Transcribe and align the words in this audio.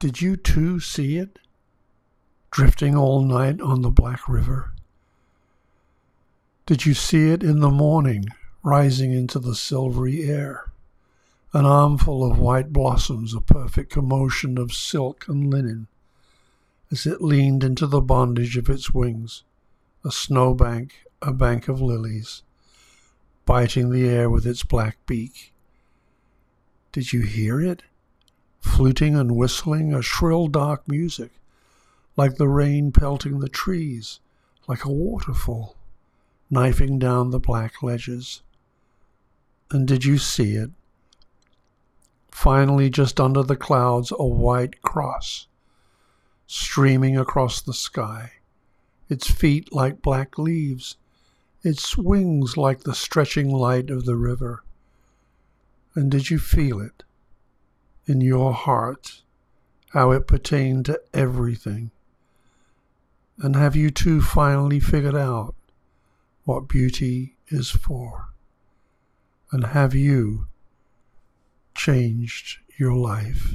Did 0.00 0.22
you 0.22 0.36
too 0.36 0.80
see 0.80 1.18
it? 1.18 1.38
Drifting 2.50 2.96
all 2.96 3.20
night 3.20 3.60
on 3.60 3.82
the 3.82 3.90
black 3.90 4.30
river? 4.30 4.72
Did 6.64 6.86
you 6.86 6.94
see 6.94 7.28
it 7.28 7.42
in 7.42 7.60
the 7.60 7.68
morning, 7.68 8.24
rising 8.62 9.12
into 9.12 9.38
the 9.38 9.54
silvery 9.54 10.22
air? 10.22 10.72
An 11.52 11.66
armful 11.66 12.24
of 12.24 12.38
white 12.38 12.72
blossoms, 12.72 13.34
a 13.34 13.42
perfect 13.42 13.92
commotion 13.92 14.56
of 14.56 14.72
silk 14.72 15.28
and 15.28 15.50
linen, 15.50 15.86
as 16.90 17.04
it 17.04 17.20
leaned 17.20 17.62
into 17.62 17.86
the 17.86 18.00
bondage 18.00 18.56
of 18.56 18.70
its 18.70 18.94
wings, 18.94 19.42
a 20.02 20.10
snowbank, 20.10 20.94
a 21.20 21.30
bank 21.30 21.68
of 21.68 21.82
lilies, 21.82 22.42
biting 23.44 23.90
the 23.90 24.08
air 24.08 24.30
with 24.30 24.46
its 24.46 24.64
black 24.64 24.96
beak. 25.04 25.52
Did 26.90 27.12
you 27.12 27.20
hear 27.20 27.60
it? 27.60 27.82
Fluting 28.60 29.16
and 29.16 29.36
whistling 29.36 29.94
a 29.94 30.02
shrill 30.02 30.48
dark 30.48 30.86
music, 30.86 31.32
like 32.16 32.36
the 32.36 32.48
rain 32.48 32.92
pelting 32.92 33.40
the 33.40 33.48
trees, 33.48 34.20
like 34.68 34.84
a 34.84 34.92
waterfall, 34.92 35.76
knifing 36.50 36.98
down 36.98 37.30
the 37.30 37.40
black 37.40 37.82
ledges. 37.82 38.42
And 39.70 39.88
did 39.88 40.04
you 40.04 40.18
see 40.18 40.52
it? 40.52 40.70
Finally, 42.30 42.90
just 42.90 43.20
under 43.20 43.42
the 43.42 43.56
clouds, 43.56 44.12
a 44.12 44.24
white 44.24 44.82
cross, 44.82 45.46
streaming 46.46 47.16
across 47.16 47.60
the 47.60 47.74
sky, 47.74 48.32
its 49.08 49.30
feet 49.30 49.72
like 49.72 50.02
black 50.02 50.38
leaves, 50.38 50.96
its 51.62 51.96
wings 51.96 52.56
like 52.56 52.80
the 52.80 52.94
stretching 52.94 53.50
light 53.50 53.90
of 53.90 54.04
the 54.04 54.16
river. 54.16 54.62
And 55.94 56.10
did 56.10 56.30
you 56.30 56.38
feel 56.38 56.80
it 56.80 57.02
in 58.10 58.20
your 58.20 58.52
heart, 58.52 59.22
how 59.90 60.10
it 60.10 60.26
pertained 60.26 60.84
to 60.86 61.00
everything? 61.14 61.92
And 63.38 63.54
have 63.54 63.76
you 63.76 63.90
too 63.90 64.20
finally 64.20 64.80
figured 64.80 65.14
out 65.14 65.54
what 66.42 66.66
beauty 66.66 67.36
is 67.48 67.70
for? 67.70 68.30
And 69.52 69.64
have 69.66 69.94
you 69.94 70.48
changed 71.72 72.58
your 72.76 72.94
life? 72.94 73.54